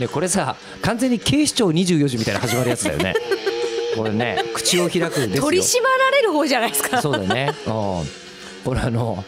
[0.00, 3.14] ねこれさ完全に警視庁24時みたいな始まるやつだよね。
[3.96, 5.42] これね口を開くですよ。
[5.42, 7.02] 取り締まられる方じゃないですか。
[7.02, 7.52] そうだよね。
[7.66, 7.72] うん。
[8.64, 9.24] これあの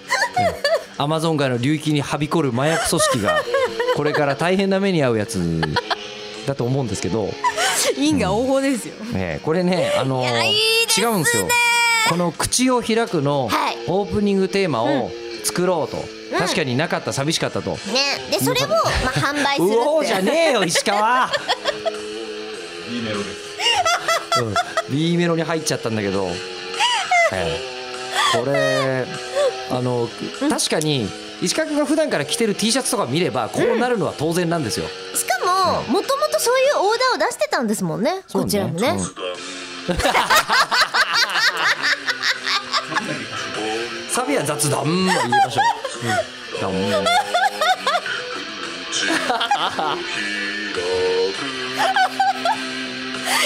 [0.98, 3.42] アマゾン川の流域にはびこる麻薬組織が
[3.96, 5.60] これから大変な目に遭うやつ
[6.46, 7.32] だと思うんですけど、
[7.96, 11.48] 因果応報ですよ、ね、これねあの違うんですよ。
[12.08, 13.78] この「口を開く」のはい。
[13.86, 15.10] オープニングテーマを
[15.42, 16.04] 作ろうと、
[16.38, 17.78] 確かになかった寂しかったと、ね。
[18.30, 18.78] でそれをまあ
[19.12, 21.28] 販売するうおーじゃねえよ石川。
[22.88, 23.30] B メロです。
[24.42, 24.54] うん。
[24.96, 26.28] B メロに入っちゃったんだけど、
[27.32, 27.60] ええ。
[28.38, 29.06] これ
[29.70, 30.08] あの
[30.48, 31.08] 確かに
[31.42, 34.86] 石川君が普段から着てる T シャツとか見ればこうなるのは当然なんですよ。
[35.14, 38.88] しかももともとそういうオーダーを出してたんですもんねそうこちらもね。
[38.88, 38.98] うん。
[44.10, 45.79] サビは雑談も入れましょう。
[46.02, 46.08] うん。
[46.60, 46.72] 談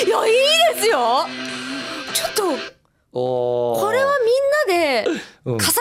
[0.05, 0.35] いやいい
[0.75, 1.27] ですよ。
[2.13, 2.43] ちょっと
[3.13, 4.13] これは
[4.67, 5.55] みんなでうん。
[5.55, 5.75] 重ねて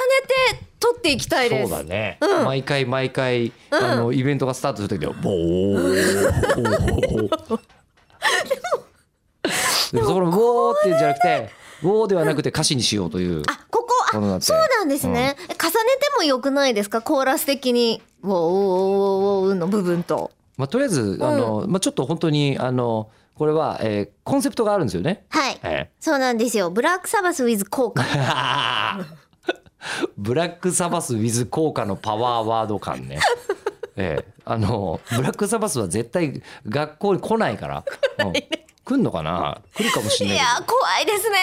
[0.80, 2.46] 撮っていきたいです、そうだね、うん。
[2.46, 6.54] 毎回毎回、あのイベントがスタートする時は ボー。
[9.94, 11.50] でもそのボーっていうんじゃなくて
[11.82, 13.62] ボーではなくて歌詞にしようというあ
[14.14, 15.69] こここのだってあそうなんですね、重ねて
[16.17, 17.02] もよくないですか？
[17.02, 18.02] コーラス的に。
[18.23, 20.31] ウォーウォーウォーウォーの部分と。
[20.58, 25.25] まあ、とりあえずあの、まあ、ちょっと本当にあのこれは、えーコンセプトがあるんですよね。
[25.30, 26.69] はい、えそうなんですよ。
[26.69, 29.06] ブラックサバスウィズ効果ー
[30.17, 33.19] ブラックサバス with 効果 のパワーワード感ね。
[33.97, 34.34] ええ。
[34.45, 37.84] あのブラックサバスは絶対学校に来ないから。
[38.19, 38.34] うん。
[38.86, 39.61] 来んのかな？
[39.75, 41.38] 来るかもしれないいや怖いですね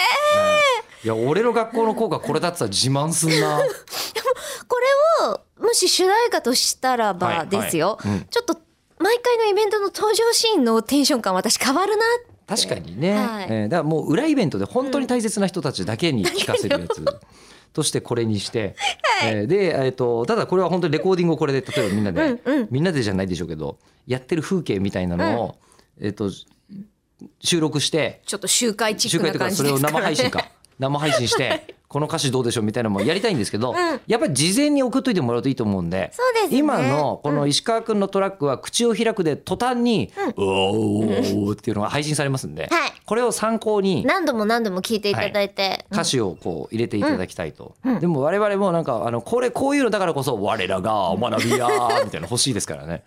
[1.02, 3.58] いや俺の学校の校歌これだってたら自慢すんな。
[4.68, 4.76] こ
[5.22, 8.26] れをもし主題歌としたらばはいですよ、はいうん。
[8.30, 8.60] ちょっと
[8.98, 12.04] 毎回のイベントの登場シーンのテンション感私変わるな
[12.46, 13.46] 確かにね、はい。
[13.48, 17.02] えーだからもう裏イベントで本当に大切な人たちだけに聞かせるやつ
[17.72, 18.76] として これにして、
[19.24, 22.68] えーで、えー、とただこれは本当にレコーディングをこれで例えばみんなで、うんうん。
[22.70, 25.56] みんなでじゃないでしょうけどやってる風景みたいなのを、
[25.98, 26.30] えー、と
[27.40, 33.76] 収録してちょっと集会チックな集会とかそれを感じですからね生配信か 生配信してこの歌詞どうでしょうみたいなのもやりたいんですけど、ん。
[34.06, 36.58] やっぱり事前に送っといてもらうといいと思うんでそうですね。
[36.58, 42.92] 今のこの石川君のトラックは口を開くで途端に「うおー」っていうのが配信されますんで、はい。
[43.04, 53.02] これを参考に何度も何度も聞いていただいて、歌詞をこう入れていただきたいと、でも我々もなんかあのこれこういうのだからこそ我らが学びやーみたいなの欲しいですからね。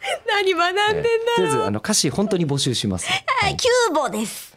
[0.26, 3.08] 何学んでんだえーとりあえずあの歌詞本当に募集します。
[3.08, 3.56] はい。
[3.56, 4.53] キューボです